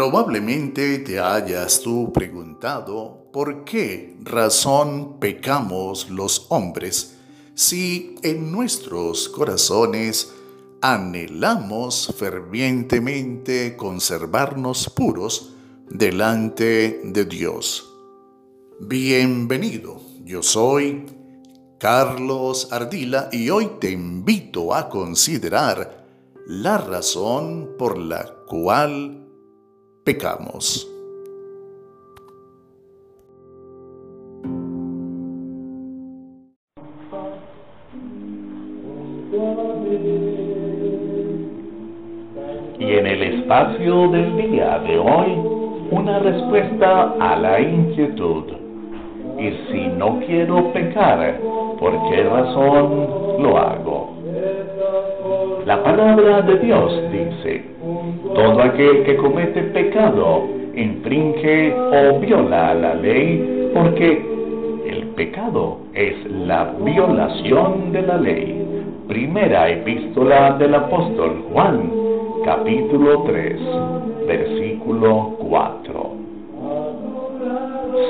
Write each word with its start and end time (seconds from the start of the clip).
Probablemente 0.00 0.96
te 1.00 1.20
hayas 1.20 1.82
tú 1.82 2.10
preguntado 2.10 3.26
por 3.34 3.64
qué 3.64 4.16
razón 4.22 5.20
pecamos 5.20 6.08
los 6.08 6.46
hombres 6.48 7.18
si 7.52 8.14
en 8.22 8.50
nuestros 8.50 9.28
corazones 9.28 10.32
anhelamos 10.80 12.14
fervientemente 12.16 13.76
conservarnos 13.76 14.88
puros 14.88 15.52
delante 15.90 17.02
de 17.04 17.24
Dios. 17.26 17.86
Bienvenido, 18.80 20.00
yo 20.24 20.42
soy 20.42 21.04
Carlos 21.78 22.68
Ardila 22.70 23.28
y 23.32 23.50
hoy 23.50 23.72
te 23.78 23.90
invito 23.90 24.74
a 24.74 24.88
considerar 24.88 26.06
la 26.46 26.78
razón 26.78 27.72
por 27.76 27.98
la 27.98 28.24
cual 28.46 29.26
pecamos. 30.04 30.86
Y 42.78 42.92
en 42.94 43.06
el 43.06 43.22
espacio 43.22 44.08
del 44.08 44.36
día 44.36 44.78
de 44.80 44.98
hoy, 44.98 45.60
una 45.90 46.18
respuesta 46.18 47.14
a 47.20 47.36
la 47.36 47.60
inquietud. 47.60 48.44
Y 49.38 49.50
si 49.70 49.88
no 49.96 50.20
quiero 50.26 50.72
pecar, 50.72 51.40
¿por 51.78 51.92
qué 52.10 52.22
razón 52.24 53.42
lo 53.42 53.58
hago? 53.58 53.99
La 55.70 55.84
palabra 55.84 56.42
de 56.42 56.58
Dios 56.58 57.00
dice, 57.12 57.62
todo 58.34 58.60
aquel 58.60 59.04
que 59.04 59.14
comete 59.18 59.62
pecado 59.72 60.48
infringe 60.74 61.72
o 61.72 62.18
viola 62.18 62.74
la 62.74 62.94
ley 62.96 63.70
porque 63.72 64.20
el 64.88 65.06
pecado 65.14 65.78
es 65.94 66.28
la 66.28 66.72
violación 66.84 67.92
de 67.92 68.02
la 68.02 68.16
ley. 68.16 68.66
Primera 69.06 69.68
epístola 69.68 70.56
del 70.58 70.74
apóstol 70.74 71.44
Juan, 71.52 71.88
capítulo 72.44 73.22
3, 73.28 73.60
versículo 74.26 75.36
4. 75.38 76.10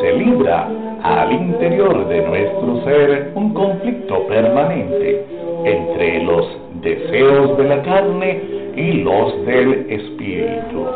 Se 0.01 0.13
libra 0.15 0.67
al 1.03 1.31
interior 1.31 2.09
de 2.09 2.23
nuestro 2.23 2.85
ser 2.85 3.33
un 3.35 3.53
conflicto 3.53 4.27
permanente 4.29 5.27
entre 5.67 6.23
los 6.23 6.60
deseos 6.83 7.57
de 7.59 7.65
la 7.65 7.83
carne 7.83 8.41
y 8.77 8.93
los 9.03 9.47
del 9.47 9.87
espíritu. 9.91 10.87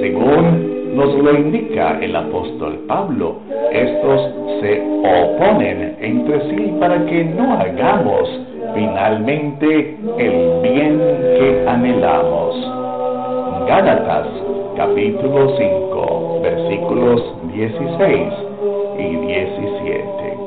Según 0.00 0.94
nos 0.96 1.14
lo 1.14 1.34
indica 1.34 1.98
el 2.00 2.16
apóstol 2.16 2.80
Pablo, 2.88 3.36
estos 3.72 4.30
se 4.60 4.82
oponen 5.00 5.96
entre 6.00 6.40
sí 6.50 6.74
para 6.80 7.04
que 7.06 7.24
no 7.24 7.54
hagamos 7.54 8.28
finalmente 8.74 9.96
el 10.18 10.62
bien 10.62 10.98
que 11.38 11.64
anhelamos. 11.68 12.56
Gálatas 13.68 14.26
capítulo 14.76 15.56
5 15.56 16.40
versículos 16.42 17.22
16 17.54 18.32
y 18.98 19.16
17. 19.16 20.39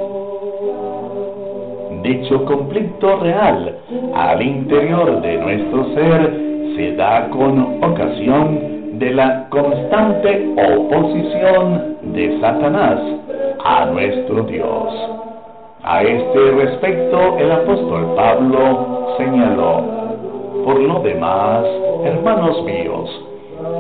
Dicho 2.04 2.44
conflicto 2.44 3.16
real 3.22 3.78
al 4.14 4.42
interior 4.42 5.22
de 5.22 5.38
nuestro 5.38 5.86
ser 5.94 6.34
se 6.76 6.96
da 6.98 7.30
con 7.30 7.82
ocasión 7.82 9.00
de 9.00 9.12
la 9.12 9.48
constante 9.48 10.53
oposición 10.53 11.96
de 12.14 12.41
Satanás 12.41 13.00
a 13.64 13.86
nuestro 13.86 14.44
Dios. 14.44 14.94
A 15.84 16.03
este 16.03 16.52
respecto 16.52 17.38
el 17.38 17.50
apóstol 17.53 18.14
Pablo 18.18 19.16
señaló, 19.18 19.84
por 20.66 20.80
lo 20.81 21.00
demás, 21.00 21.66
hermanos 22.03 22.62
míos, 22.66 23.09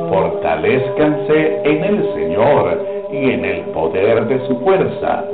fortalezcanse 0.09 1.61
en 1.65 1.83
el 1.83 2.13
Señor 2.13 2.85
y 3.11 3.31
en 3.31 3.43
el 3.43 3.61
poder 3.71 4.27
de 4.27 4.47
su 4.47 4.55
fuerza 4.61 5.25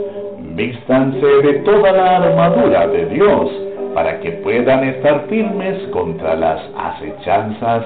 vístanse 0.55 1.25
de 1.25 1.53
toda 1.59 1.91
la 1.91 2.17
armadura 2.17 2.87
de 2.87 3.05
Dios 3.07 3.49
para 3.93 4.19
que 4.19 4.31
puedan 4.43 4.83
estar 4.83 5.25
firmes 5.27 5.77
contra 5.91 6.35
las 6.35 6.61
acechanzas 6.77 7.85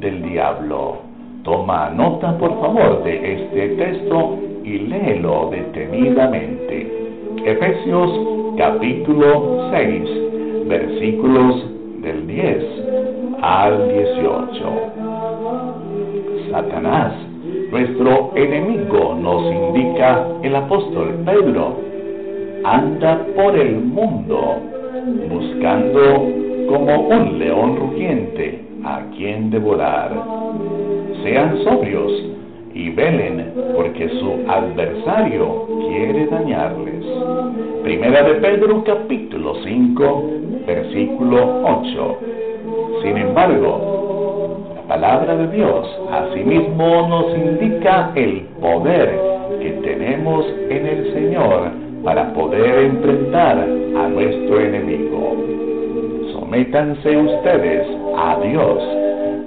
del 0.00 0.22
diablo. 0.22 0.98
Toma 1.44 1.90
nota 1.90 2.36
por 2.38 2.60
favor 2.60 3.04
de 3.04 3.34
este 3.34 3.68
texto 3.76 4.38
y 4.64 4.78
léelo 4.78 5.50
detenidamente. 5.50 6.92
Efesios 7.44 8.10
capítulo 8.56 9.68
6 9.70 10.66
versículos 10.66 11.64
del 12.00 12.26
10 12.26 12.64
al 13.42 13.92
18. 13.92 14.46
Satanás, 16.50 17.12
nuestro 17.70 18.32
enemigo, 18.34 19.16
nos 19.20 19.52
indica 19.52 20.26
el 20.42 20.54
apóstol 20.56 21.14
Pedro 21.24 21.76
anda 22.64 23.24
por 23.36 23.56
el 23.56 23.76
mundo 23.76 24.56
buscando 25.30 26.28
como 26.68 27.08
un 27.08 27.38
león 27.38 27.76
rugiente 27.76 28.60
a 28.84 29.02
quien 29.16 29.50
devorar. 29.50 30.10
Sean 31.22 31.58
sobrios 31.64 32.12
y 32.74 32.90
velen 32.90 33.52
porque 33.74 34.08
su 34.08 34.50
adversario 34.50 35.66
quiere 35.88 36.26
dañarles. 36.26 37.04
Primera 37.82 38.22
de 38.22 38.34
Pedro 38.34 38.82
capítulo 38.84 39.54
5 39.64 40.22
versículo 40.66 41.62
8. 41.64 42.18
Sin 43.02 43.16
embargo, 43.16 43.95
palabra 44.88 45.36
de 45.36 45.48
Dios 45.48 46.00
asimismo 46.10 47.08
nos 47.08 47.36
indica 47.36 48.12
el 48.14 48.42
poder 48.60 49.18
que 49.60 49.70
tenemos 49.82 50.46
en 50.70 50.86
el 50.86 51.12
Señor 51.12 51.70
para 52.04 52.32
poder 52.34 52.84
enfrentar 52.84 53.58
a 53.58 54.08
nuestro 54.08 54.60
enemigo. 54.60 55.36
Sométanse 56.32 57.16
ustedes 57.16 57.86
a 58.16 58.38
Dios, 58.40 58.78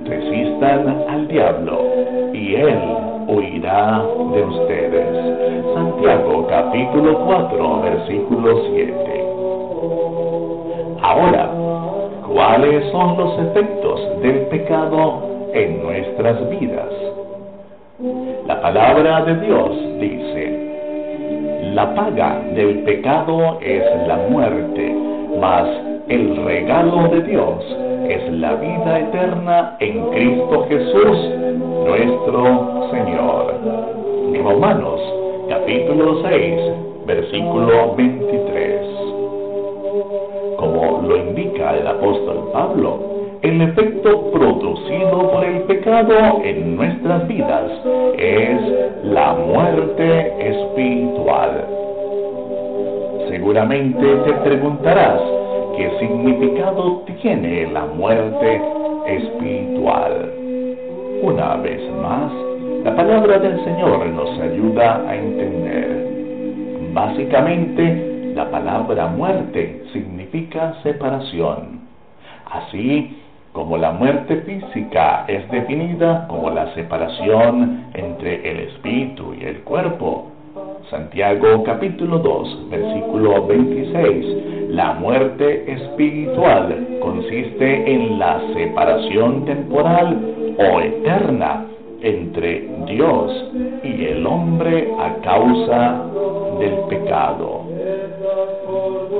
resistan 0.06 1.06
al 1.08 1.28
diablo 1.30 1.86
y 2.34 2.56
él 2.56 2.80
huirá 3.28 4.04
de 4.34 4.44
ustedes. 4.44 5.74
Santiago 5.74 6.48
capítulo 6.50 7.18
4 7.26 7.82
versículo 7.82 8.62
7. 8.74 9.10
Ahora, 11.02 11.59
¿cuáles 12.40 12.90
son 12.94 13.18
los 13.18 13.38
efectos 13.38 14.00
del 14.22 14.46
pecado 14.48 15.50
en 15.54 15.84
nuestras 15.84 16.50
vidas? 16.50 16.88
La 18.48 18.62
palabra 18.62 19.26
de 19.26 19.36
Dios 19.46 19.72
dice, 20.00 21.74
la 21.74 21.94
paga 21.94 22.42
del 22.56 22.80
pecado 22.84 23.60
es 23.60 23.84
la 24.08 24.16
muerte, 24.30 24.96
mas 25.38 25.68
el 26.08 26.38
regalo 26.46 27.10
de 27.10 27.24
Dios 27.24 27.78
es 28.08 28.32
la 28.32 28.54
vida 28.56 29.00
eterna 29.00 29.76
en 29.82 30.10
Cristo 30.12 30.66
Jesús, 30.70 31.18
nuestro 31.86 32.90
Señor. 32.90 33.54
Romanos 34.46 35.02
capítulo 35.50 36.22
6, 36.24 37.06
versículo 37.06 37.96
23. 37.98 38.19
Lo 41.10 41.18
indica 41.18 41.76
el 41.76 41.88
apóstol 41.88 42.52
Pablo, 42.54 43.00
el 43.42 43.60
efecto 43.64 44.30
producido 44.30 45.32
por 45.32 45.44
el 45.44 45.62
pecado 45.64 46.40
en 46.44 46.76
nuestras 46.76 47.28
vidas 47.28 47.72
es 48.16 48.62
la 49.06 49.34
muerte 49.34 50.50
espiritual. 50.52 51.66
Seguramente 53.28 54.06
te 54.06 54.34
preguntarás 54.34 55.20
qué 55.78 55.90
significado 56.00 57.02
tiene 57.20 57.72
la 57.72 57.86
muerte 57.88 58.62
espiritual. 59.08 60.32
Una 61.24 61.56
vez 61.56 61.82
más, 62.04 62.32
la 62.84 62.96
palabra 62.96 63.40
del 63.40 63.60
Señor 63.64 64.06
nos 64.10 64.40
ayuda 64.42 65.04
a 65.08 65.16
entender. 65.16 66.08
Básicamente, 66.94 68.34
la 68.36 68.52
palabra 68.52 69.08
muerte 69.08 69.82
significa 69.92 70.19
separación. 70.84 71.82
Así, 72.52 73.18
como 73.54 73.78
la 73.78 73.92
muerte 73.92 74.42
física 74.42 75.26
es 75.28 75.50
definida 75.50 76.28
como 76.28 76.50
la 76.52 76.74
separación 76.76 77.86
entre 77.94 78.50
el 78.50 78.60
espíritu 78.70 79.34
y 79.40 79.44
el 79.46 79.62
cuerpo. 79.62 80.32
Santiago 80.90 81.64
capítulo 81.64 82.20
2, 82.20 82.70
versículo 82.70 83.48
26. 83.48 84.70
La 84.70 84.94
muerte 84.94 85.72
espiritual 85.72 87.00
consiste 87.02 87.94
en 87.94 88.20
la 88.20 88.40
separación 88.54 89.46
temporal 89.46 90.56
o 90.58 90.80
eterna 90.80 91.66
entre 92.02 92.70
Dios 92.88 93.52
y 93.84 94.06
el 94.06 94.26
hombre 94.26 94.94
a 95.00 95.16
causa 95.22 96.04
del 96.60 96.76
pecado. 96.88 97.59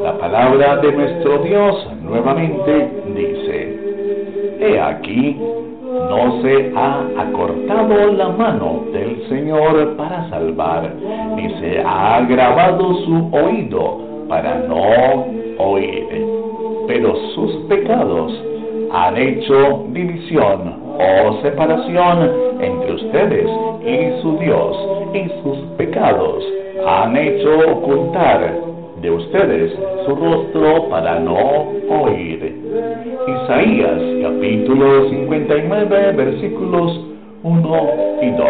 La 0.10 0.18
palabra 0.18 0.78
de 0.78 0.92
nuestro 0.92 1.38
Dios 1.44 1.88
nuevamente 2.02 2.90
dice, 3.16 4.58
He 4.60 4.80
aquí, 4.80 5.38
no 5.40 6.42
se 6.42 6.74
ha 6.76 7.06
acortado 7.16 8.14
la 8.14 8.30
mano 8.30 8.86
del 8.92 9.22
Señor 9.30 9.96
para 9.98 10.28
salvar, 10.32 10.92
ni 11.36 11.48
se 11.60 11.82
ha 11.82 12.16
agravado 12.16 12.92
su 13.06 13.30
oído 13.32 14.00
para 14.28 14.56
no 14.68 15.26
oír. 15.60 16.26
Pero 16.88 17.16
sus 17.36 17.56
pecados 17.68 18.34
han 18.92 19.16
hecho 19.16 19.86
división 19.90 20.74
o 20.98 21.40
separación 21.44 22.32
entre 22.60 22.94
ustedes 22.94 23.48
y 23.86 24.22
su 24.24 24.40
Dios, 24.40 24.76
y 25.14 25.30
sus 25.44 25.60
pecados 25.78 26.44
han 26.84 27.16
hecho 27.16 27.60
ocultar 27.74 28.69
de 29.02 29.12
ustedes 29.12 29.72
su 30.06 30.16
rostro 30.16 30.90
para 30.90 31.20
no 31.20 31.68
oír. 31.90 32.56
Isaías 33.28 34.02
capítulo 34.22 35.10
59 35.10 36.12
versículos 36.14 37.00
1 37.44 37.90
y 38.22 38.32
2. 38.32 38.48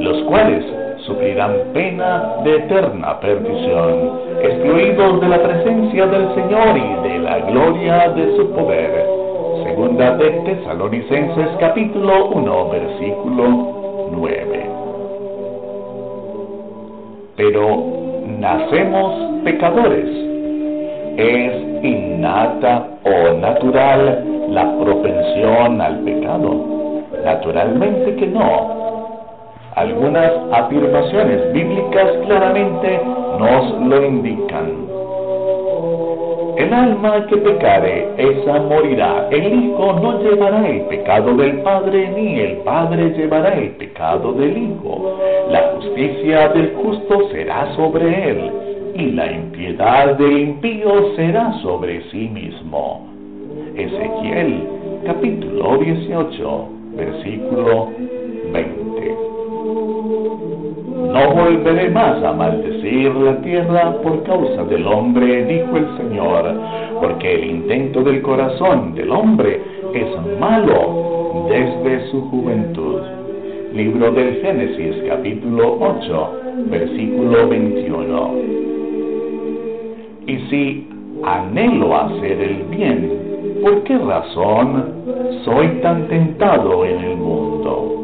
Los 0.00 0.22
cuales 0.24 0.64
sufrirán 1.06 1.52
pena 1.72 2.36
de 2.44 2.56
eterna 2.56 3.18
perdición, 3.20 4.20
excluidos 4.42 5.20
de 5.20 5.28
la 5.28 5.42
presencia 5.42 6.06
del 6.06 6.34
Señor 6.34 6.76
y 6.76 7.08
de 7.08 7.18
la 7.20 7.38
gloria 7.38 8.08
de 8.10 8.36
su 8.36 8.50
poder. 8.50 9.06
Segunda 9.64 10.16
de 10.16 10.30
Tesalonicenses 10.30 11.48
capítulo 11.58 12.26
1 12.30 12.68
versículo 12.70 13.44
9. 14.12 14.70
Pero 17.36 18.01
nacemos 18.26 19.42
pecadores. 19.44 20.06
Es 21.16 21.84
innata 21.84 22.88
o 23.04 23.34
natural 23.34 24.24
la 24.50 24.78
propensión 24.78 25.80
al 25.80 25.98
pecado. 26.00 27.02
Naturalmente 27.24 28.16
que 28.16 28.26
no 28.26 28.82
algunas 29.74 30.30
afirmaciones 30.52 31.52
bíblicas 31.52 32.10
claramente 32.26 33.00
nos 33.38 33.80
lo 33.88 34.04
indican. 34.04 34.81
El 36.56 36.72
alma 36.72 37.26
que 37.26 37.36
pecare, 37.36 38.08
esa 38.18 38.60
morirá. 38.60 39.28
El 39.30 39.52
Hijo 39.52 39.98
no 40.02 40.22
llevará 40.22 40.68
el 40.68 40.82
pecado 40.82 41.34
del 41.36 41.62
Padre, 41.62 42.10
ni 42.14 42.40
el 42.40 42.56
Padre 42.58 43.10
llevará 43.16 43.54
el 43.54 43.70
pecado 43.70 44.32
del 44.32 44.56
Hijo. 44.56 45.18
La 45.50 45.72
justicia 45.74 46.48
del 46.50 46.74
justo 46.74 47.28
será 47.30 47.74
sobre 47.74 48.30
él, 48.30 48.50
y 48.94 49.12
la 49.12 49.32
impiedad 49.32 50.16
del 50.16 50.38
impío 50.38 51.14
será 51.16 51.52
sobre 51.62 52.02
sí 52.10 52.28
mismo. 52.28 53.08
Ezequiel 53.74 54.62
capítulo 55.06 55.78
18, 55.78 56.68
versículo 56.96 57.88
20. 58.52 59.31
No 61.12 61.34
volveré 61.34 61.90
más 61.90 62.22
a 62.24 62.32
maldecir 62.32 63.14
la 63.14 63.36
tierra 63.42 63.92
por 64.02 64.22
causa 64.22 64.64
del 64.64 64.86
hombre, 64.86 65.44
dijo 65.44 65.76
el 65.76 65.86
Señor, 65.98 66.54
porque 67.02 67.34
el 67.34 67.50
intento 67.50 68.02
del 68.02 68.22
corazón 68.22 68.94
del 68.94 69.10
hombre 69.10 69.60
es 69.92 70.40
malo 70.40 71.48
desde 71.50 72.10
su 72.10 72.22
juventud. 72.30 73.00
Libro 73.74 74.10
del 74.12 74.40
Génesis 74.40 75.04
capítulo 75.06 75.76
8, 75.80 76.32
versículo 76.70 77.46
21. 77.46 78.34
Y 80.28 80.38
si 80.48 80.88
anhelo 81.24 81.94
hacer 81.94 82.40
el 82.40 82.62
bien, 82.70 83.60
¿por 83.62 83.82
qué 83.82 83.98
razón 83.98 84.84
soy 85.44 85.68
tan 85.82 86.08
tentado 86.08 86.86
en 86.86 86.98
el 87.04 87.16
mundo? 87.18 87.98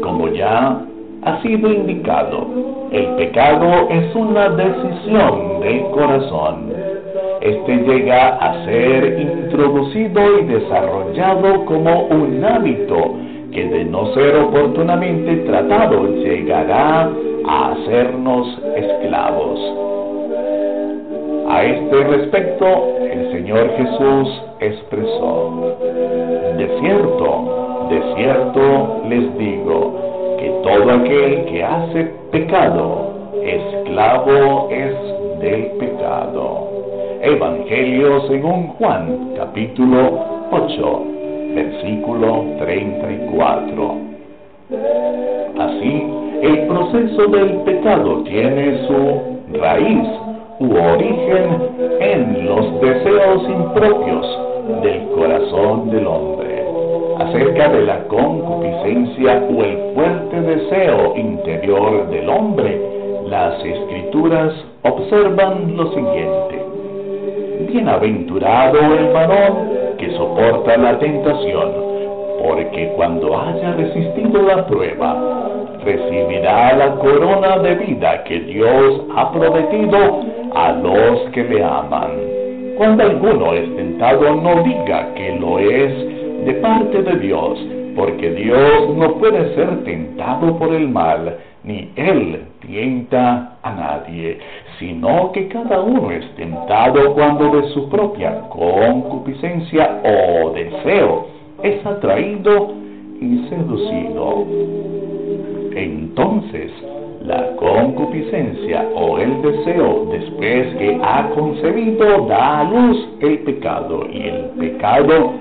Como 0.00 0.28
ya 0.28 0.84
ha 1.24 1.42
sido 1.42 1.72
indicado, 1.72 2.46
el 2.92 3.06
pecado 3.16 3.88
es 3.90 4.14
una 4.14 4.48
decisión 4.50 5.60
del 5.60 5.82
corazón. 5.90 6.72
Este 7.40 7.76
llega 7.76 8.36
a 8.36 8.64
ser 8.64 9.20
introducido 9.20 10.40
y 10.40 10.44
desarrollado 10.44 11.64
como 11.64 12.04
un 12.06 12.44
hábito 12.44 13.16
que 13.52 13.64
de 13.64 13.84
no 13.84 14.12
ser 14.14 14.36
oportunamente 14.36 15.36
tratado 15.46 16.08
llegará 16.16 17.10
a 17.46 17.72
hacernos 17.72 18.58
esclavos. 18.76 19.60
A 21.48 21.64
este 21.64 22.04
respecto, 22.04 22.66
el 23.10 23.32
Señor 23.32 23.70
Jesús 23.76 24.42
expresó, 24.60 25.76
de 26.58 26.78
cierto, 26.80 27.86
de 27.88 28.14
cierto 28.16 29.02
les 29.08 29.38
digo, 29.38 30.07
todo 30.68 30.92
aquel 30.92 31.46
que 31.46 31.64
hace 31.64 32.04
pecado, 32.30 33.30
esclavo 33.42 34.68
es 34.70 34.94
del 35.40 35.62
pecado. 35.78 36.68
Evangelio 37.22 38.20
según 38.28 38.68
Juan, 38.78 39.30
capítulo 39.36 40.24
8, 40.50 41.02
versículo 41.54 42.44
34. 42.58 43.94
Así, 45.58 46.06
el 46.42 46.66
proceso 46.66 47.26
del 47.28 47.50
pecado 47.62 48.22
tiene 48.24 48.86
su 48.86 49.58
raíz 49.58 50.08
u 50.60 50.76
origen 50.76 51.46
en 52.00 52.46
los 52.46 52.80
deseos 52.82 53.42
impropios 53.48 54.38
del 54.82 55.08
corazón 55.14 55.90
del 55.90 56.06
hombre 56.06 56.47
acerca 57.18 57.68
de 57.68 57.84
la 57.84 58.04
concupiscencia 58.04 59.42
o 59.50 59.62
el 59.64 59.94
fuerte 59.94 60.40
deseo 60.40 61.16
interior 61.16 62.08
del 62.10 62.28
hombre, 62.28 62.80
las 63.26 63.62
escrituras 63.64 64.52
observan 64.82 65.76
lo 65.76 65.88
siguiente. 65.92 66.64
Bienaventurado 67.72 68.78
el 68.94 69.12
varón 69.12 69.68
que 69.98 70.10
soporta 70.12 70.76
la 70.76 70.98
tentación, 70.98 71.72
porque 72.42 72.92
cuando 72.96 73.38
haya 73.38 73.72
resistido 73.72 74.42
la 74.42 74.64
prueba, 74.66 75.48
recibirá 75.84 76.76
la 76.76 76.94
corona 76.96 77.58
de 77.58 77.74
vida 77.74 78.22
que 78.24 78.40
Dios 78.40 79.02
ha 79.16 79.32
prometido 79.32 80.20
a 80.54 80.72
los 80.72 81.30
que 81.32 81.42
le 81.44 81.64
aman. 81.64 82.12
Cuando 82.76 83.02
alguno 83.02 83.54
es 83.54 83.74
tentado, 83.74 84.36
no 84.36 84.62
diga 84.62 85.12
que 85.14 85.36
lo 85.40 85.58
es 85.58 86.17
de 86.44 86.54
parte 86.54 87.02
de 87.02 87.18
Dios, 87.18 87.58
porque 87.96 88.30
Dios 88.30 88.96
no 88.96 89.14
puede 89.14 89.54
ser 89.54 89.84
tentado 89.84 90.58
por 90.58 90.72
el 90.72 90.88
mal, 90.88 91.36
ni 91.64 91.90
Él 91.96 92.44
tienta 92.60 93.56
a 93.62 93.72
nadie, 93.72 94.38
sino 94.78 95.32
que 95.32 95.48
cada 95.48 95.80
uno 95.80 96.10
es 96.10 96.24
tentado 96.36 97.14
cuando 97.14 97.60
de 97.60 97.68
su 97.70 97.88
propia 97.88 98.40
concupiscencia 98.50 100.00
o 100.04 100.50
deseo 100.50 101.26
es 101.62 101.84
atraído 101.84 102.72
y 103.20 103.48
seducido. 103.48 104.46
Entonces, 105.74 106.70
la 107.24 107.56
concupiscencia 107.56 108.86
o 108.94 109.18
el 109.18 109.42
deseo, 109.42 110.06
después 110.10 110.74
que 110.76 110.98
ha 111.02 111.30
concebido, 111.30 112.26
da 112.26 112.60
a 112.60 112.64
luz 112.64 113.08
el 113.20 113.40
pecado, 113.40 114.06
y 114.10 114.22
el 114.22 114.36
pecado 114.58 115.32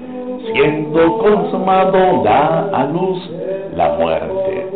siendo 0.54 1.18
consumado, 1.18 2.24
da 2.24 2.70
a 2.74 2.86
luz 2.86 3.30
la 3.76 3.90
muerte. 3.94 4.68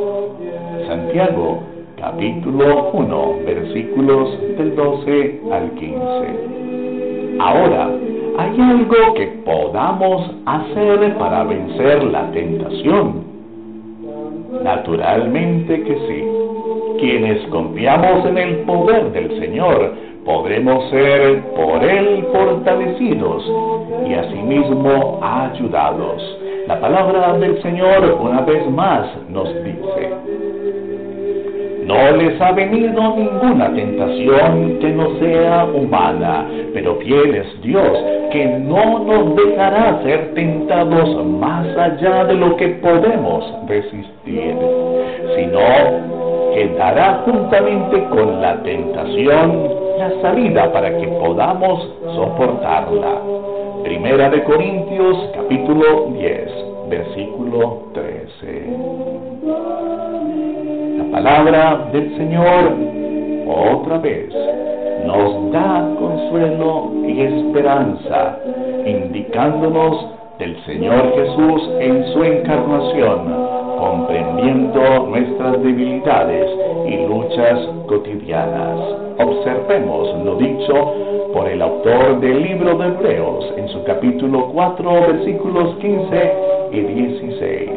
Santiago, 0.87 1.59
capítulo 1.97 2.91
1, 2.93 3.33
versículos 3.45 4.39
del 4.57 4.75
12 4.75 5.41
al 5.51 5.71
15. 5.71 7.37
Ahora, 7.39 7.89
¿hay 8.37 8.61
algo 8.61 9.13
que 9.15 9.27
podamos 9.45 10.31
hacer 10.45 11.17
para 11.17 11.43
vencer 11.43 12.03
la 12.03 12.29
tentación? 12.31 13.23
Naturalmente 14.63 15.83
que 15.83 15.95
sí. 16.07 16.23
Quienes 16.99 17.47
confiamos 17.47 18.25
en 18.25 18.37
el 18.37 18.55
poder 18.59 19.11
del 19.11 19.39
Señor, 19.39 19.93
podremos 20.25 20.89
ser 20.89 21.41
por 21.55 21.83
Él 21.83 22.00
fortalecidos 22.31 23.43
y 24.07 24.13
asimismo 24.13 25.19
ayudados. 25.21 26.37
La 26.67 26.79
palabra 26.79 27.37
del 27.37 27.61
Señor 27.61 28.17
una 28.21 28.41
vez 28.41 28.69
más 28.69 29.07
nos 29.29 29.47
dice, 29.63 30.09
no 31.85 32.11
les 32.15 32.39
ha 32.39 32.51
venido 32.51 33.15
ninguna 33.17 33.73
tentación 33.73 34.77
que 34.79 34.89
no 34.91 35.19
sea 35.19 35.65
humana, 35.65 36.47
pero 36.73 36.95
fiel 36.97 37.35
es 37.35 37.61
Dios, 37.61 37.97
que 38.31 38.45
no 38.45 38.99
nos 38.99 39.35
dejará 39.35 40.01
ser 40.03 40.33
tentados 40.33 41.25
más 41.25 41.67
allá 41.77 42.25
de 42.25 42.35
lo 42.35 42.55
que 42.55 42.67
podemos 42.69 43.43
resistir, 43.67 44.55
sino 45.35 45.59
que 46.53 46.75
dará 46.77 47.23
juntamente 47.25 48.03
con 48.05 48.41
la 48.41 48.61
tentación 48.63 49.80
la 50.01 50.21
salida 50.21 50.73
para 50.73 50.97
que 50.97 51.07
podamos 51.07 51.87
soportarla. 52.15 53.21
Primera 53.83 54.31
de 54.31 54.43
Corintios 54.43 55.29
capítulo 55.35 56.07
10, 56.13 56.89
versículo 56.89 57.83
13 57.93 59.21
palabra 61.11 61.89
del 61.91 62.17
Señor 62.17 62.73
otra 63.45 63.97
vez 63.99 64.33
nos 65.05 65.51
da 65.51 65.87
consuelo 65.99 66.91
y 67.05 67.21
esperanza, 67.21 68.39
indicándonos 68.85 70.07
del 70.39 70.55
Señor 70.65 71.13
Jesús 71.13 71.69
en 71.79 72.05
su 72.13 72.23
encarnación, 72.23 73.50
comprendiendo 73.81 75.07
nuestras 75.07 75.61
debilidades 75.63 76.47
y 76.87 76.97
luchas 77.07 77.59
cotidianas. 77.87 78.77
Observemos 79.17 80.23
lo 80.23 80.35
dicho 80.35 80.93
por 81.33 81.47
el 81.47 81.63
autor 81.63 82.19
del 82.19 82.43
libro 82.43 82.77
de 82.77 82.89
Hebreos 82.89 83.53
en 83.57 83.67
su 83.69 83.83
capítulo 83.83 84.51
4, 84.53 84.91
versículos 85.07 85.75
15 85.77 86.33
y 86.73 86.79
16. 86.79 87.69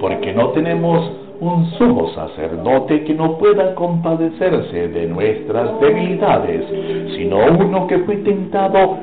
Porque 0.00 0.32
no 0.32 0.48
tenemos 0.50 1.12
un 1.40 1.66
sumo 1.72 2.08
sacerdote 2.14 3.04
que 3.04 3.12
no 3.12 3.36
pueda 3.36 3.74
compadecerse 3.74 4.88
de 4.88 5.06
nuestras 5.06 5.78
debilidades, 5.80 6.64
sino 7.14 7.36
uno 7.58 7.86
que 7.86 7.98
fue 7.98 8.16
tentado 8.16 8.96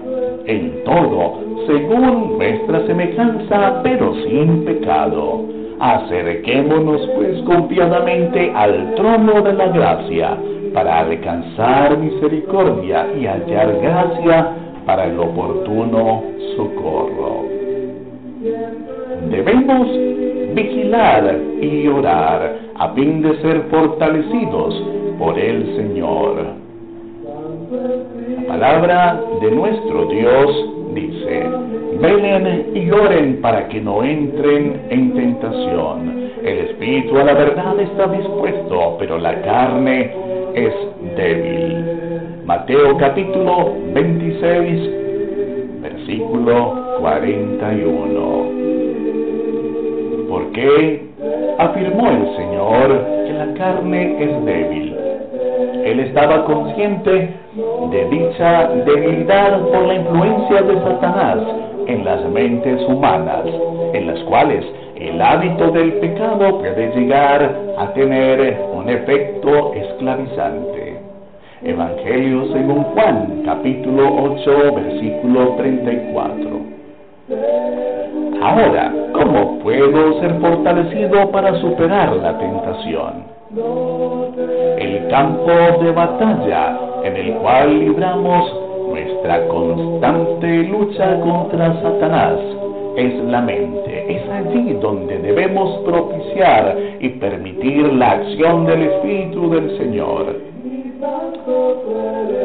en 0.46 0.84
todo, 0.84 1.40
según 1.68 2.38
nuestra 2.38 2.86
semejanza, 2.86 3.82
pero 3.84 4.14
sin 4.24 4.66
pecado. 4.66 5.46
Acerquémonos 5.80 7.02
pues 7.16 7.42
confiadamente 7.44 8.52
al 8.56 8.96
trono 8.96 9.42
de 9.42 9.54
la 9.54 9.68
gracia, 9.68 10.38
para 10.74 11.00
alcanzar 11.00 11.98
misericordia 11.98 13.08
y 13.20 13.26
hallar 13.26 13.80
gracia 13.82 14.50
para 14.86 15.06
el 15.06 15.20
oportuno 15.20 16.24
socorro. 16.56 17.46
Debemos 19.30 19.88
vigilar 20.54 21.38
y 21.62 21.88
orar 21.88 22.58
a 22.76 22.90
fin 22.90 23.22
de 23.22 23.36
ser 23.42 23.62
fortalecidos 23.70 24.84
por 25.18 25.40
el 25.40 25.76
Señor. 25.76 26.64
La 28.48 28.60
palabra 28.60 29.22
de 29.42 29.52
nuestro 29.52 30.06
Dios 30.06 30.70
dice, 30.94 31.44
velen 32.00 32.72
y 32.76 32.92
oren 32.92 33.42
para 33.42 33.68
que 33.70 33.80
no 33.80 34.04
entren 34.04 34.82
en 34.90 35.14
tentación. 35.14 36.30
El 36.44 36.58
espíritu 36.60 37.18
a 37.18 37.24
la 37.24 37.34
verdad 37.34 37.80
está 37.80 38.08
dispuesto, 38.08 38.98
pero 39.00 39.18
la 39.18 39.42
carne 39.42 40.12
es 40.54 40.74
débil. 41.16 42.44
Mateo 42.46 42.98
capítulo 42.98 43.74
26, 43.94 44.90
versículo 45.82 46.98
41 47.00 48.44
porque 50.34 51.02
afirmó 51.60 52.10
el 52.10 52.36
Señor 52.36 53.06
que 53.26 53.34
la 53.34 53.54
carne 53.54 54.24
es 54.24 54.46
débil. 54.46 54.93
Él 55.84 56.00
estaba 56.00 56.46
consciente 56.46 57.30
de 57.92 58.06
dicha 58.10 58.70
debilidad 58.86 59.60
por 59.60 59.86
la 59.86 59.96
influencia 59.96 60.62
de 60.62 60.80
Satanás 60.82 61.38
en 61.88 62.06
las 62.06 62.24
mentes 62.30 62.82
humanas, 62.88 63.44
en 63.94 64.08
las 64.08 64.20
cuales 64.22 64.66
el 64.96 65.22
hábito 65.22 65.72
del 65.72 65.94
pecado 65.94 66.60
puede 66.60 66.96
llegar 66.96 67.54
a 67.78 67.88
tener 67.94 68.62
un 68.74 68.88
efecto 68.90 69.74
esclavizante. 69.74 71.00
Evangelio 71.64 72.46
según 72.54 72.84
Juan, 72.84 73.42
capítulo 73.46 74.34
8, 74.36 74.76
versículo 74.76 75.56
34. 75.58 76.62
Ahora, 78.42 78.94
¿cómo 79.14 79.60
puedo 79.60 80.20
ser 80.20 80.34
fortalecido 80.40 81.30
para 81.32 81.56
superar 81.56 82.16
la 82.18 82.38
tentación? 82.38 83.33
El 83.56 85.08
campo 85.10 85.52
de 85.84 85.92
batalla 85.92 86.76
en 87.04 87.16
el 87.16 87.34
cual 87.36 87.80
libramos 87.82 88.52
nuestra 88.90 89.48
constante 89.48 90.64
lucha 90.64 91.20
contra 91.20 91.80
Satanás 91.84 92.40
es 92.98 93.14
la 93.26 93.42
mente. 93.42 94.16
Es 94.16 94.28
allí 94.28 94.74
donde 94.82 95.20
debemos 95.20 95.78
propiciar 95.86 96.76
y 97.00 97.10
permitir 97.10 97.94
la 97.94 98.12
acción 98.14 98.66
del 98.66 98.82
Espíritu 98.84 99.52
del 99.52 99.78
Señor. 99.78 100.36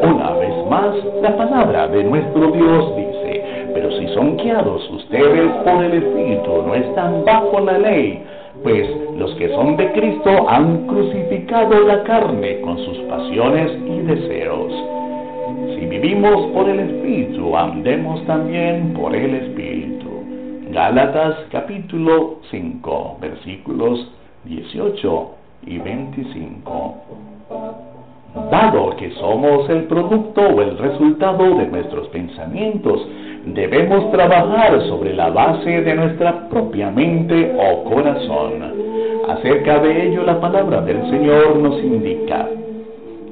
Una 0.03 0.33
vez 0.33 0.69
más, 0.69 0.95
la 1.23 1.35
palabra 1.35 1.87
de 1.87 2.03
nuestro 2.03 2.51
Dios 2.51 2.95
dice, 2.95 3.43
pero 3.73 3.91
si 3.93 4.07
son 4.09 4.37
guiados 4.37 4.87
ustedes 4.91 5.51
por 5.63 5.83
el 5.83 6.03
Espíritu, 6.03 6.63
no 6.67 6.75
están 6.75 7.25
bajo 7.25 7.61
la 7.61 7.79
ley, 7.79 8.23
pues 8.63 8.89
los 9.17 9.33
que 9.35 9.49
son 9.49 9.77
de 9.77 9.91
Cristo 9.91 10.49
han 10.49 10.87
crucificado 10.87 11.79
la 11.87 12.03
carne 12.03 12.61
con 12.61 12.77
sus 12.77 12.97
pasiones 12.99 13.71
y 13.87 13.99
deseos. 13.99 14.73
Si 15.75 15.85
vivimos 15.85 16.47
por 16.53 16.69
el 16.69 16.79
Espíritu, 16.79 17.55
andemos 17.55 18.25
también 18.25 18.93
por 18.93 19.15
el 19.15 19.35
Espíritu. 19.35 20.07
Gálatas 20.71 21.35
capítulo 21.51 22.37
5, 22.51 23.17
versículos 23.21 24.11
18 24.45 25.31
y 25.67 25.77
25. 25.79 26.95
Dado 28.51 28.95
que 28.97 29.09
somos 29.11 29.69
el 29.69 29.85
producto 29.85 30.41
o 30.41 30.61
el 30.61 30.77
resultado 30.77 31.55
de 31.55 31.65
nuestros 31.67 32.07
pensamientos, 32.09 33.07
debemos 33.53 34.11
trabajar 34.11 34.81
sobre 34.87 35.13
la 35.13 35.29
base 35.29 35.81
de 35.81 35.95
nuestra 35.95 36.49
propia 36.49 36.91
mente 36.91 37.55
o 37.57 37.83
corazón. 37.83 38.73
Acerca 39.27 39.79
de 39.79 40.07
ello 40.07 40.23
la 40.23 40.39
palabra 40.39 40.81
del 40.81 41.01
Señor 41.09 41.57
nos 41.57 41.81
indica, 41.83 42.47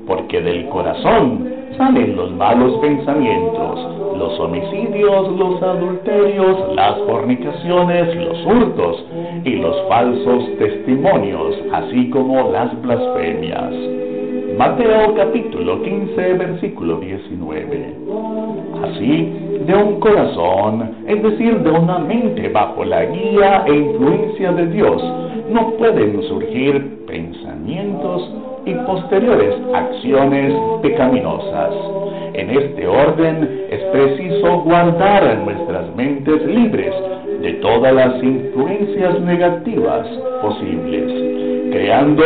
porque 0.05 0.41
del 0.41 0.67
corazón 0.69 1.49
salen 1.77 2.15
los 2.15 2.31
malos 2.33 2.79
pensamientos, 2.79 3.97
los 4.17 4.39
homicidios, 4.39 5.37
los 5.37 5.61
adulterios, 5.61 6.75
las 6.75 6.97
fornicaciones, 7.07 8.15
los 8.15 8.45
hurtos 8.45 9.05
y 9.43 9.51
los 9.51 9.75
falsos 9.87 10.57
testimonios, 10.57 11.55
así 11.71 12.09
como 12.09 12.51
las 12.51 12.81
blasfemias. 12.81 13.73
Mateo 14.57 15.13
capítulo 15.15 15.83
15, 15.83 16.33
versículo 16.33 16.97
19. 16.99 17.93
Así, 18.83 19.46
de 19.67 19.75
un 19.75 19.99
corazón, 19.99 20.91
es 21.07 21.21
decir, 21.21 21.59
de 21.59 21.69
una 21.69 21.99
mente 21.99 22.47
bajo 22.47 22.85
la 22.85 23.03
guía 23.03 23.65
e 23.67 23.75
influencia 23.75 24.53
de 24.53 24.67
Dios, 24.67 25.03
no 25.51 25.71
pueden 25.71 26.23
surgir 26.23 27.05
pensamientos 27.05 28.31
y 28.65 28.73
posteriores 28.73 29.55
acciones 29.73 30.53
pecaminosas. 30.81 31.73
En 32.33 32.49
este 32.49 32.87
orden 32.87 33.67
es 33.69 33.81
preciso 33.91 34.61
guardar 34.61 35.37
nuestras 35.39 35.93
mentes 35.95 36.45
libres 36.45 36.93
de 37.41 37.53
todas 37.55 37.93
las 37.93 38.23
influencias 38.23 39.19
negativas 39.21 40.07
posibles, 40.41 41.11
creando 41.71 42.23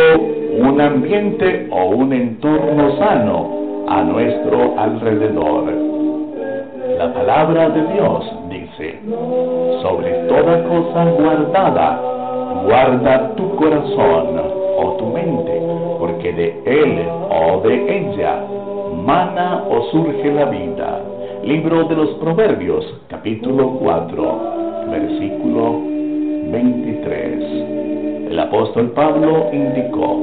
un 0.60 0.80
ambiente 0.80 1.66
o 1.72 1.86
un 1.86 2.12
entorno 2.12 2.96
sano 2.98 3.84
a 3.88 4.02
nuestro 4.04 4.78
alrededor. 4.78 5.91
La 7.02 7.12
palabra 7.12 7.68
de 7.68 7.82
Dios 7.94 8.32
dice, 8.48 9.00
sobre 9.82 10.12
toda 10.28 10.62
cosa 10.62 11.04
guardada, 11.10 12.00
guarda 12.64 13.34
tu 13.34 13.56
corazón 13.56 14.40
o 14.78 14.92
tu 14.98 15.06
mente, 15.06 15.60
porque 15.98 16.32
de 16.32 16.62
él 16.64 17.04
o 17.28 17.60
de 17.66 17.98
ella 17.98 18.44
mana 19.04 19.64
o 19.68 19.82
surge 19.90 20.32
la 20.32 20.44
vida. 20.44 21.00
Libro 21.42 21.82
de 21.88 21.96
los 21.96 22.10
Proverbios, 22.20 22.84
capítulo 23.08 23.78
4, 23.80 24.40
versículo 24.92 25.80
23. 26.52 28.30
El 28.30 28.38
apóstol 28.38 28.92
Pablo 28.92 29.48
indicó, 29.52 30.20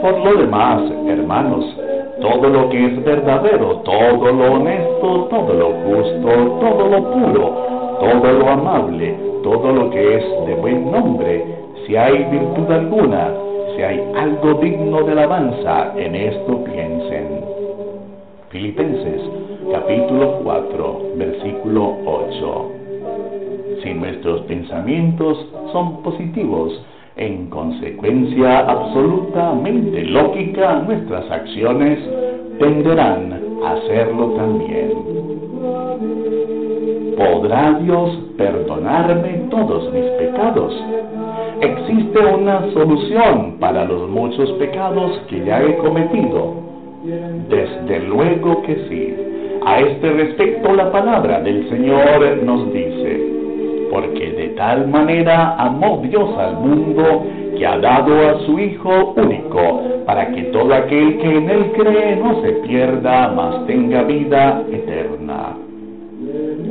por 0.00 0.18
lo 0.24 0.40
demás, 0.40 0.80
hermanos, 1.06 1.76
todo 2.20 2.48
lo 2.48 2.68
que 2.68 2.86
es 2.86 3.04
verdadero, 3.04 3.76
todo 3.84 4.32
lo 4.32 4.54
honesto, 4.54 5.28
todo 5.30 5.54
lo 5.54 5.70
justo, 5.84 6.58
todo 6.60 6.88
lo 6.88 7.10
puro, 7.12 7.96
todo 8.00 8.32
lo 8.32 8.48
amable, 8.48 9.14
todo 9.42 9.72
lo 9.72 9.90
que 9.90 10.16
es 10.16 10.24
de 10.46 10.54
buen 10.54 10.90
nombre, 10.90 11.44
si 11.86 11.96
hay 11.96 12.24
virtud 12.24 12.70
alguna, 12.70 13.32
si 13.74 13.82
hay 13.82 14.02
algo 14.16 14.54
digno 14.54 15.02
de 15.02 15.12
alabanza, 15.12 15.92
en 15.96 16.14
esto 16.14 16.64
piensen. 16.64 17.40
Filipenses 18.50 19.22
capítulo 19.72 20.40
4, 20.42 21.00
versículo 21.16 21.96
8. 22.04 22.72
Si 23.82 23.94
nuestros 23.94 24.42
pensamientos 24.42 25.46
son 25.72 26.02
positivos, 26.02 26.82
en 27.20 27.50
consecuencia 27.50 28.60
absolutamente 28.60 30.04
lógica, 30.04 30.82
nuestras 30.86 31.30
acciones 31.30 31.98
tenderán 32.58 33.38
a 33.62 33.72
hacerlo 33.72 34.30
también. 34.38 34.90
¿Podrá 37.18 37.78
Dios 37.82 38.18
perdonarme 38.38 39.48
todos 39.50 39.92
mis 39.92 40.04
pecados? 40.12 40.72
¿Existe 41.60 42.18
una 42.20 42.72
solución 42.72 43.56
para 43.60 43.84
los 43.84 44.08
muchos 44.08 44.50
pecados 44.52 45.20
que 45.28 45.44
ya 45.44 45.62
he 45.62 45.76
cometido? 45.76 46.54
Desde 47.50 48.00
luego 48.00 48.62
que 48.62 48.76
sí. 48.88 49.14
A 49.66 49.80
este 49.80 50.10
respecto 50.10 50.72
la 50.72 50.90
palabra 50.90 51.42
del 51.42 51.68
Señor 51.68 52.42
nos 52.44 52.72
dice, 52.72 53.19
porque 53.90 54.30
de 54.32 54.48
tal 54.50 54.88
manera 54.88 55.56
amó 55.56 56.00
Dios 56.02 56.30
al 56.38 56.54
mundo 56.56 57.26
que 57.56 57.66
ha 57.66 57.78
dado 57.78 58.28
a 58.28 58.38
su 58.46 58.58
Hijo 58.58 59.14
único, 59.16 59.82
para 60.06 60.30
que 60.32 60.44
todo 60.44 60.72
aquel 60.72 61.18
que 61.18 61.36
en 61.36 61.50
él 61.50 61.72
cree 61.76 62.16
no 62.16 62.40
se 62.42 62.52
pierda, 62.66 63.32
mas 63.34 63.66
tenga 63.66 64.02
vida 64.04 64.62
eterna. 64.72 65.56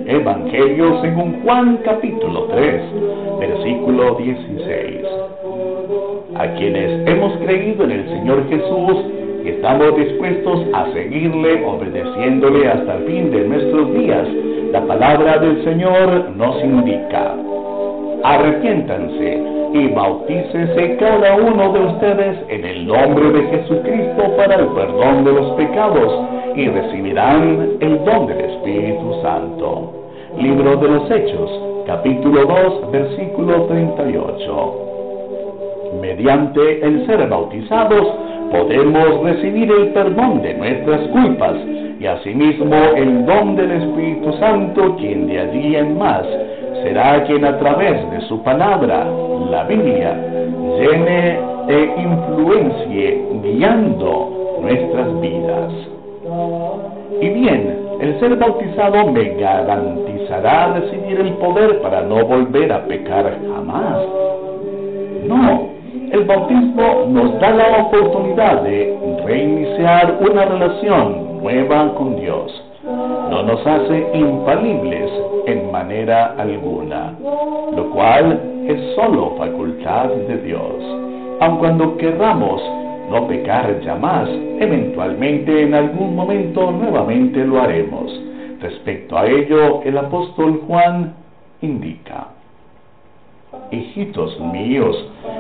Evangelio 0.08 1.02
según 1.02 1.42
Juan 1.44 1.80
capítulo 1.84 2.46
3, 2.46 2.82
versículo 3.40 4.16
16. 4.16 5.06
A 6.36 6.48
quienes 6.54 7.08
hemos 7.08 7.34
creído 7.38 7.84
en 7.84 7.92
el 7.92 8.10
Señor 8.10 8.48
Jesús 8.50 9.06
estamos 9.46 9.98
dispuestos 9.98 10.68
a 10.74 10.92
seguirle 10.94 11.64
obedeciéndole 11.66 12.68
hasta 12.68 12.98
el 12.98 13.04
fin 13.06 13.32
de 13.32 13.46
nuestros 13.46 13.94
días, 13.94 14.28
la 14.72 14.82
palabra 14.82 15.40
del 15.40 15.64
Señor 15.64 16.30
nos 16.36 16.64
indica. 16.64 17.34
Arrepiéntanse 18.24 19.44
y 19.74 19.88
bautícese 19.88 20.98
cada 20.98 21.36
uno 21.38 21.74
de 21.74 21.80
ustedes 21.80 22.38
en 22.50 22.66
el 22.66 22.88
nombre 22.88 23.32
de 23.32 23.48
Jesucristo 23.48 24.36
para 24.38 24.56
el 24.56 24.68
perdón 24.68 25.26
de 25.26 25.34
los 25.34 25.52
pecados 25.54 26.28
y 26.56 26.68
recibirán 26.68 27.78
el 27.80 28.04
don 28.06 28.28
del 28.28 28.42
Espíritu 28.42 29.22
Santo. 29.24 29.94
Libro 30.38 30.76
de 30.78 30.88
los 30.88 31.10
Hechos, 31.10 31.50
capítulo 31.88 32.46
2, 32.46 32.92
versículo 32.92 33.64
38. 33.64 34.86
Mediante 36.02 36.86
el 36.86 37.08
ser 37.08 37.28
bautizados 37.28 38.08
podemos 38.52 39.24
recibir 39.24 39.72
el 39.72 39.90
perdón 39.90 40.42
de 40.42 40.54
nuestras 40.54 41.02
culpas 41.10 41.56
y 42.00 42.06
asimismo 42.06 42.76
el 42.96 43.26
don 43.26 43.56
del 43.56 43.72
Espíritu 43.72 44.34
Santo, 44.34 44.96
quien 44.96 45.28
de 45.28 45.40
allí 45.40 45.76
en 45.76 45.98
más 45.98 46.26
será 46.84 47.24
quien 47.26 47.44
a 47.46 47.58
través 47.60 48.10
de 48.12 48.22
su 48.22 48.42
palabra, 48.44 49.06
la 49.50 49.64
Biblia, 49.66 50.16
llene 50.80 51.40
e 51.68 51.94
influencie 51.98 53.26
guiando 53.44 54.58
nuestras 54.62 55.22
vidas. 55.22 55.74
Y 57.22 57.30
bien, 57.30 57.80
el 58.00 58.20
ser 58.20 58.36
bautizado 58.38 59.12
me 59.12 59.36
garantizará 59.36 60.74
recibir 60.80 61.20
el 61.20 61.34
poder 61.34 61.82
para 61.82 62.02
no 62.02 62.26
volver 62.26 62.72
a 62.72 62.86
pecar 62.86 63.38
jamás. 63.54 64.06
No, 65.28 65.79
el 66.12 66.24
bautismo 66.26 67.06
nos 67.10 67.40
da 67.40 67.52
la 67.52 67.84
oportunidad 67.84 68.64
de 68.64 68.98
reiniciar 69.26 70.18
una 70.22 70.46
relación 70.46 71.42
nueva 71.42 71.94
con 71.96 72.16
Dios. 72.16 72.64
No 72.84 73.44
nos 73.44 73.66
hace 73.66 74.08
infalibles 74.14 75.12
en 75.46 75.72
manera 75.72 76.36
alguna, 76.38 77.14
lo 77.76 77.90
cual 77.92 78.40
es 78.68 78.96
solo 78.96 79.36
facultad 79.38 80.10
de 80.10 80.38
Dios. 80.38 80.74
Aun 81.42 81.58
cuando 81.58 81.98
querramos 81.98 82.62
no 83.10 83.28
pecar 83.28 83.82
jamás, 83.84 84.30
eventualmente 84.60 85.64
en 85.64 85.74
algún 85.74 86.16
momento 86.16 86.72
nuevamente 86.72 87.44
lo 87.46 87.62
haremos. 87.62 88.12
Respecto 88.62 89.18
a 89.18 89.26
ello, 89.26 89.82
el 89.84 89.98
apóstol 89.98 90.62
Juan 90.68 91.14
indica, 91.62 92.28
Hijitos 93.72 94.40
míos, 94.40 94.96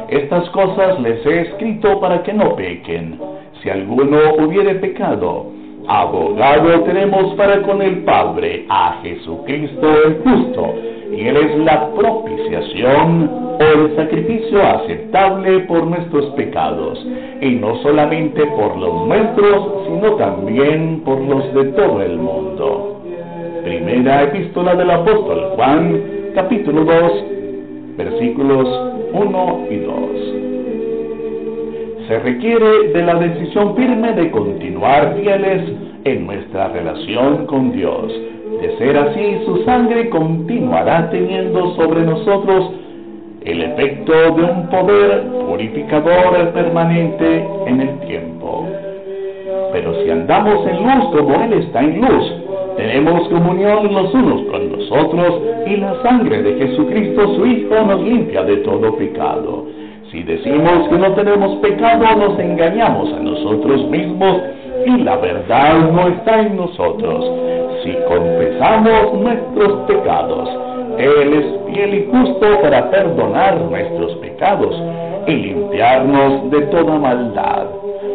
estas 0.10 0.50
cosas 0.50 1.00
les 1.00 1.24
he 1.28 1.42
escrito 1.42 2.00
para 2.00 2.24
que 2.24 2.34
no 2.34 2.56
pequen. 2.56 3.20
Si 3.62 3.70
alguno 3.70 4.18
hubiere 4.40 4.76
pecado, 4.76 5.46
abogado 5.88 6.82
tenemos 6.82 7.36
para 7.36 7.62
con 7.62 7.84
el 7.84 8.00
Padre, 8.06 8.66
a 8.68 9.00
Jesucristo 9.04 9.88
el 10.06 10.22
justo, 10.24 10.74
y 11.12 11.28
Él 11.28 11.38
es 11.38 11.58
la 11.60 11.88
propiciación 11.90 13.30
o 13.60 13.64
el 13.64 13.96
sacrificio 13.96 14.64
aceptable 14.64 15.60
por 15.62 15.86
nuestros 15.86 16.26
pecados, 16.32 17.06
y 17.42 17.52
no 17.52 17.76
solamente 17.84 18.44
por 18.44 18.76
los 18.76 19.08
nuestros, 19.08 19.86
sino 19.86 20.16
también 20.16 21.02
por 21.06 21.20
los 21.22 21.54
de 21.54 21.64
todo 21.74 22.02
el 22.02 22.18
mundo. 22.18 23.02
Primera 23.64 24.24
epístola 24.24 24.74
del 24.74 24.90
apóstol 24.90 25.52
Juan, 25.56 26.02
capítulo 26.34 26.86
2, 26.86 27.39
versículos 28.00 28.66
1 29.12 29.68
y 29.70 29.76
2. 29.76 29.96
Se 32.08 32.20
requiere 32.20 32.88
de 32.94 33.04
la 33.04 33.16
decisión 33.16 33.76
firme 33.76 34.14
de 34.14 34.32
continuar 34.32 35.16
fieles 35.22 35.64
en 36.06 36.26
nuestra 36.26 36.70
relación 36.70 37.46
con 37.46 37.74
Dios. 37.74 38.10
De 38.62 38.78
ser 38.78 38.98
así, 38.98 39.40
su 39.46 39.64
sangre 39.66 40.10
continuará 40.10 41.10
teniendo 41.10 41.76
sobre 41.76 42.04
nosotros 42.04 42.72
el 43.42 43.64
efecto 43.64 44.14
de 44.14 44.44
un 44.44 44.70
poder 44.70 45.24
purificador 45.50 46.54
permanente 46.54 47.46
en 47.68 47.82
el 47.82 48.00
tiempo. 48.00 48.66
Pero 49.74 49.94
si 50.02 50.10
andamos 50.10 50.66
en 50.68 50.84
luz 50.84 51.04
como 51.18 51.36
Él 51.44 51.52
está 51.54 51.82
en 51.82 52.00
luz, 52.00 52.34
tenemos 52.80 53.28
comunión 53.28 53.94
los 53.94 54.14
unos 54.14 54.42
con 54.44 54.70
los 54.72 54.90
otros 54.90 55.42
y 55.68 55.76
la 55.76 56.02
sangre 56.02 56.42
de 56.42 56.66
Jesucristo 56.66 57.36
su 57.36 57.46
Hijo 57.46 57.76
nos 57.86 58.02
limpia 58.02 58.42
de 58.44 58.56
todo 58.58 58.96
pecado. 58.96 59.66
Si 60.10 60.24
decimos 60.24 60.88
que 60.88 60.98
no 60.98 61.12
tenemos 61.12 61.58
pecado, 61.58 62.06
nos 62.16 62.40
engañamos 62.40 63.12
a 63.12 63.20
nosotros 63.20 63.86
mismos 63.90 64.42
y 64.86 64.92
la 65.04 65.18
verdad 65.18 65.92
no 65.92 66.08
está 66.08 66.40
en 66.40 66.56
nosotros. 66.56 67.30
Si 67.84 67.92
confesamos 68.08 69.14
nuestros 69.14 69.74
pecados, 69.86 70.50
Él 70.98 71.34
es 71.34 71.74
fiel 71.74 71.94
y 71.96 72.08
justo 72.10 72.62
para 72.62 72.90
perdonar 72.90 73.60
nuestros 73.60 74.16
pecados 74.20 74.82
y 75.28 75.34
limpiarnos 75.34 76.50
de 76.50 76.62
toda 76.68 76.98
maldad. 76.98 77.66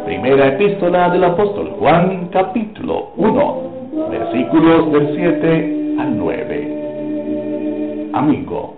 Primera 0.07 0.49
epístola 0.49 1.11
del 1.11 1.25
apóstol 1.25 1.71
Juan, 1.79 2.31
capítulo 2.33 3.11
1 3.19 3.74
versículos 4.11 4.93
del 4.93 5.15
7 5.17 5.97
al 5.99 6.19
9. 6.19 8.11
Amigo, 8.13 8.75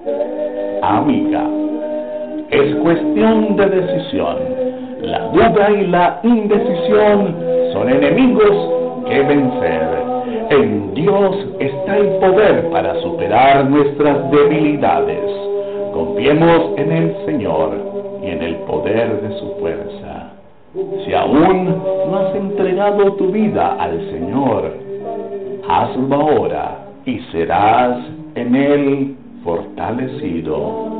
amiga, 0.82 1.46
es 2.50 2.74
cuestión 2.76 3.56
de 3.56 3.66
decisión. 3.66 4.36
La 5.02 5.20
duda 5.28 5.70
y 5.70 5.86
la 5.88 6.20
indecisión 6.22 7.34
son 7.72 7.90
enemigos 7.90 9.04
que 9.08 9.20
vencer. 9.22 9.82
En 10.50 10.94
Dios 10.94 11.46
está 11.60 11.96
el 11.96 12.08
poder 12.18 12.70
para 12.70 12.94
superar 13.00 13.68
nuestras 13.68 14.30
debilidades. 14.30 15.24
Confiemos 15.92 16.72
en 16.76 16.92
el 16.92 17.16
Señor 17.26 17.72
y 18.22 18.26
en 18.30 18.42
el 18.42 18.56
poder 18.56 19.20
de 19.20 19.38
su 19.38 19.54
fuerza. 19.60 20.32
Si 21.04 21.14
aún 21.14 21.82
no 22.10 22.16
has 22.18 22.34
entregado 22.34 23.12
tu 23.14 23.28
vida 23.32 23.76
al 23.78 23.98
Señor, 24.10 24.85
hazlo 25.68 26.14
ahora 26.14 26.78
y 27.04 27.18
serás 27.32 27.98
en 28.34 28.54
él 28.54 29.16
fortalecido. 29.44 30.95